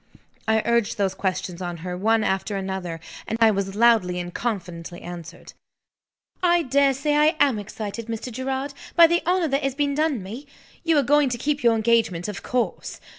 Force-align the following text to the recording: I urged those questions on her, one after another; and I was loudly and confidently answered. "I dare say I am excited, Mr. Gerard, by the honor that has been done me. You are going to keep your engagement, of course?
I 0.47 0.63
urged 0.65 0.97
those 0.97 1.13
questions 1.13 1.61
on 1.61 1.77
her, 1.85 1.95
one 1.95 2.23
after 2.23 2.55
another; 2.57 2.99
and 3.27 3.37
I 3.39 3.51
was 3.51 3.75
loudly 3.75 4.19
and 4.19 4.33
confidently 4.33 5.03
answered. 5.03 5.53
"I 6.41 6.63
dare 6.63 6.95
say 6.95 7.15
I 7.15 7.35
am 7.39 7.59
excited, 7.59 8.07
Mr. 8.07 8.31
Gerard, 8.31 8.73
by 8.95 9.05
the 9.05 9.21
honor 9.27 9.47
that 9.49 9.61
has 9.61 9.75
been 9.75 9.93
done 9.93 10.23
me. 10.23 10.47
You 10.83 10.97
are 10.97 11.03
going 11.03 11.29
to 11.29 11.37
keep 11.37 11.61
your 11.63 11.75
engagement, 11.75 12.27
of 12.27 12.41
course? 12.41 12.99